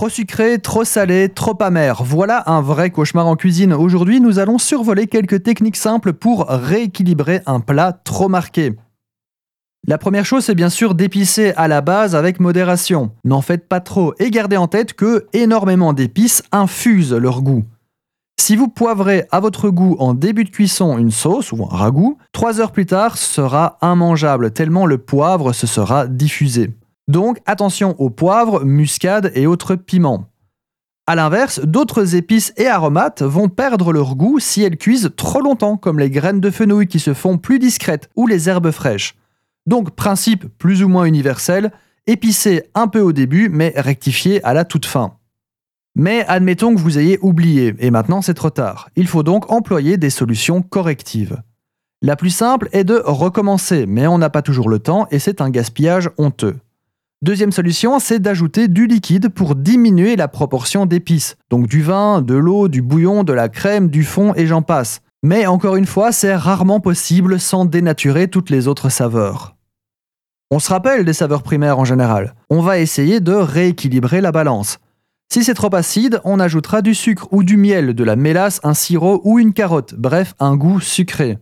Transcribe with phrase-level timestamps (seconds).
[0.00, 2.02] Trop sucré, trop salé, trop amer.
[2.02, 3.74] Voilà un vrai cauchemar en cuisine.
[3.74, 8.72] Aujourd'hui, nous allons survoler quelques techniques simples pour rééquilibrer un plat trop marqué.
[9.86, 13.10] La première chose, c'est bien sûr d'épicer à la base avec modération.
[13.26, 17.64] N'en faites pas trop et gardez en tête que énormément d'épices infusent leur goût.
[18.40, 22.16] Si vous poivrez à votre goût en début de cuisson une sauce ou un ragoût,
[22.32, 26.70] 3 heures plus tard sera immangeable tellement le poivre se sera diffusé.
[27.10, 30.26] Donc attention au poivre, muscade et autres piments.
[31.08, 35.76] A l'inverse, d'autres épices et aromates vont perdre leur goût si elles cuisent trop longtemps,
[35.76, 39.16] comme les graines de fenouil qui se font plus discrètes ou les herbes fraîches.
[39.66, 41.72] Donc principe plus ou moins universel,
[42.06, 45.14] épicez un peu au début mais rectifiez à la toute fin.
[45.96, 48.88] Mais admettons que vous ayez oublié, et maintenant c'est trop tard.
[48.94, 51.42] Il faut donc employer des solutions correctives.
[52.02, 55.40] La plus simple est de recommencer, mais on n'a pas toujours le temps et c'est
[55.40, 56.54] un gaspillage honteux.
[57.22, 61.36] Deuxième solution, c'est d'ajouter du liquide pour diminuer la proportion d'épices.
[61.50, 65.02] Donc du vin, de l'eau, du bouillon, de la crème, du fond et j'en passe.
[65.22, 69.54] Mais encore une fois, c'est rarement possible sans dénaturer toutes les autres saveurs.
[70.50, 72.34] On se rappelle des saveurs primaires en général.
[72.48, 74.78] On va essayer de rééquilibrer la balance.
[75.30, 78.72] Si c'est trop acide, on ajoutera du sucre ou du miel, de la mélasse, un
[78.72, 81.36] sirop ou une carotte, bref, un goût sucré.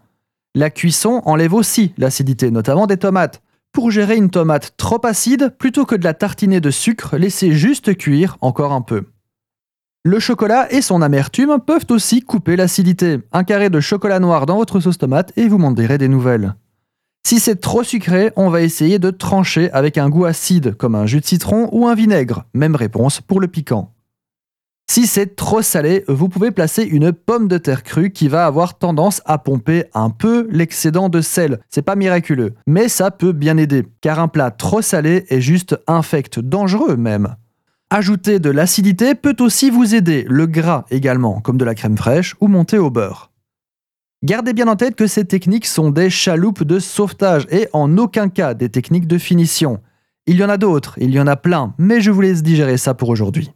[0.56, 3.40] La cuisson enlève aussi l'acidité, notamment des tomates.
[3.72, 7.96] Pour gérer une tomate trop acide, plutôt que de la tartiner de sucre, laissez juste
[7.96, 9.04] cuire encore un peu.
[10.04, 13.18] Le chocolat et son amertume peuvent aussi couper l'acidité.
[13.32, 16.54] Un carré de chocolat noir dans votre sauce tomate et vous m'en direz des nouvelles.
[17.26, 21.04] Si c'est trop sucré, on va essayer de trancher avec un goût acide, comme un
[21.04, 22.46] jus de citron ou un vinaigre.
[22.54, 23.92] Même réponse pour le piquant.
[24.90, 28.78] Si c'est trop salé, vous pouvez placer une pomme de terre crue qui va avoir
[28.78, 31.60] tendance à pomper un peu l'excédent de sel.
[31.68, 35.78] C'est pas miraculeux, mais ça peut bien aider, car un plat trop salé est juste
[35.86, 37.36] infect, dangereux même.
[37.90, 42.34] Ajouter de l'acidité peut aussi vous aider, le gras également, comme de la crème fraîche
[42.40, 43.30] ou monter au beurre.
[44.24, 48.30] Gardez bien en tête que ces techniques sont des chaloupes de sauvetage et en aucun
[48.30, 49.80] cas des techniques de finition.
[50.26, 52.78] Il y en a d'autres, il y en a plein, mais je vous laisse digérer
[52.78, 53.52] ça pour aujourd'hui.